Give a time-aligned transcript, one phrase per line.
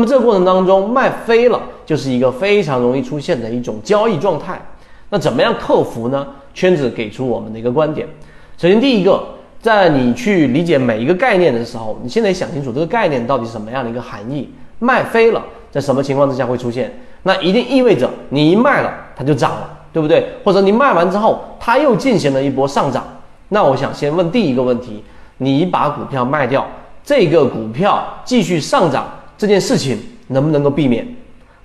[0.00, 4.58] 那么这个过程当中卖飞了，就是一个非常容易出现的一种交易状态。
[5.10, 6.26] 那怎么样克服呢？
[6.54, 8.08] 圈子给出我们的一个观点。
[8.56, 9.22] 首先，第一个，
[9.60, 14.50] 在你去理解每一个概念的时候，你现在想清楚这个概念到底什么样的一个含义。
[14.78, 16.90] 卖飞了，在什么情况之下会出现？
[17.24, 20.26] 那一定意味着你一卖了，它就涨了，对不对？
[20.42, 23.06] 或者你卖完之后，它又进行了一波上涨。
[23.50, 25.04] 那我想先问第一个问题：
[25.36, 26.66] 你把股票卖掉，
[27.04, 29.06] 这个股票继续上涨
[29.40, 31.06] 这件事情能不能够避免？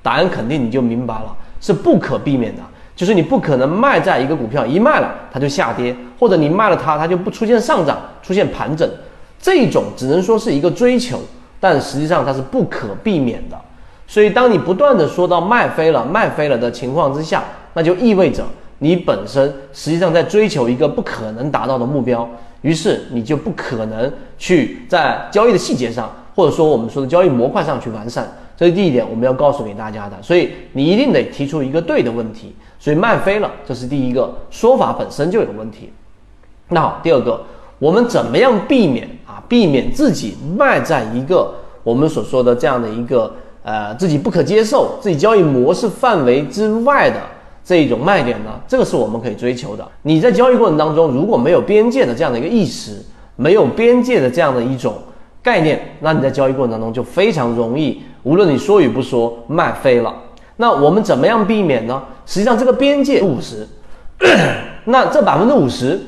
[0.00, 2.62] 答案肯定你就明白了，是不可避免的。
[2.94, 8.88] 就是你不可能卖在一个股票一卖了它就下跌，或者你卖了它它就不出现上涨，出现盘整，
[9.40, 11.18] 这种只能说是一个追求，
[11.58, 13.60] 但实际上它是不可避免的。
[14.06, 18.44] 所以当你不断的说到卖飞了卖飞了的情况之下，那就意味着
[18.78, 22.28] 你本身实际上在追求一个不可能达到的目标，
[22.62, 28.30] 于是你就不可能去在交易的细节上，或者说我们说的交易模块上去完善。
[28.56, 30.16] 这是第一点我们要告诉给大家的。
[30.22, 32.54] 所以你一定得提出一个对的问题。
[32.78, 35.90] 所以卖飞了，这是第一个说法本身就有问题。
[36.68, 37.40] 那好，第二个，
[37.78, 39.42] 我们怎么样避免啊？
[39.48, 47.20] 避免自己卖在一个我们所说的这样的一个呃自己不可接受、自己交易模式范围之外的
[47.64, 48.60] 这一种卖点呢？
[48.68, 49.86] 这个是我们可以追求的。
[50.02, 53.02] 你在交易过程当中如果没有边界的这样的一个意识，
[53.36, 54.94] 没有边界的这样的一种
[55.44, 60.12] 概念，那你在交易过程当中就非常容易，无论你说与不说，卖飞了。
[60.56, 62.02] 那我们怎么样避免呢？
[62.24, 63.68] 实际上这个边界五十，
[64.86, 66.00] 那这百分之五十，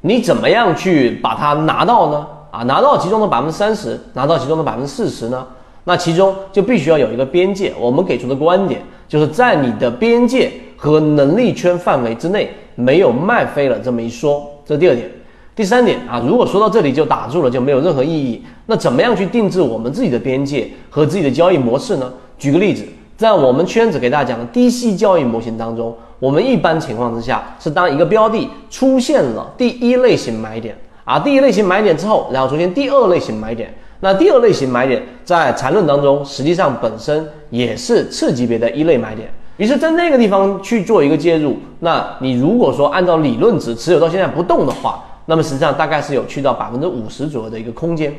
[0.00, 2.26] 你怎么样去把它拿到呢？
[2.50, 5.46] 啊，拿到其中的百分之三十，拿到其中的百分之四十呢？
[5.84, 7.74] 那其中就必须要有一个边界。
[7.78, 14.50] 我们给出的观点就是在你的边界和能力圈范围之内，没有卖飞了这么一说。
[14.64, 15.10] 这是第二点。
[15.56, 18.42] 第三点啊，如果说到这里就打住了，就没有任何意义。
[18.66, 22.12] 那怎么样去定制我们自己的边界和自己的交易模式呢？
[22.38, 22.84] 举个例子。
[23.16, 48.14] 在我们圈子给大家讲的低息交易模型当中，我们一般情况之下是当一个标的出现了第一类型买点啊，第一类型买点之后，然后出现第二类型买点，那第二类型买点在缠论当中实际上本身也是次级别的一类买点，于是，在那个地方去做一个介入，那你如果说按照理论值持有到现在不动的话，那么实际上大概是有去到百分之五十左右的一个空间。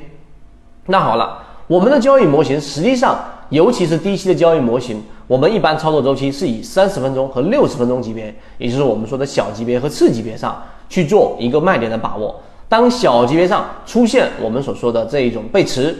[0.85, 3.17] 那好了，我们的交易模型实际上。
[3.49, 12.35] 尤其是低息的交易模型，我们一般操作周期是以三十分钟和六十分钟级别，也就是我们说的小级别和次级别上去做一个卖点的把握。
[12.67, 15.95] 当小级别上出现我们所说的这一种背驰，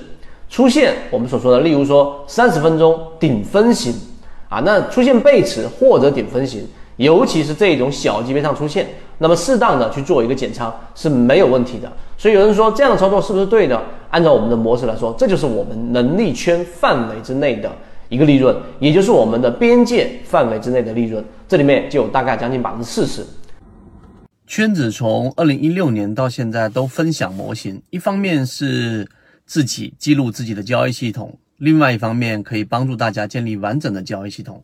[0.49, 3.93] 出现我们所说的，例如说三十分钟顶分型
[4.49, 8.87] 啊，那出现背驰或者顶分型，尤其是这种小级别上出现，
[9.19, 11.91] 那么适当的去做一个减仓是没有问题的。
[12.17, 13.81] 所以有人说这样的操作是不是对的？
[14.09, 17.71] 按照我们的模式来说，这就是我们能力圈范围之内的
[18.09, 21.23] 一个利润，也就是我们的边界范围之内的利润。
[21.47, 23.25] 这里面就有大概将近百分之四十。
[24.47, 29.07] 圈子从二零一六年到现在都分享模型，一方面是
[29.45, 34.63] 自己记录自己的交易系统，另外一方面可以帮助大家建立完整的交易系统。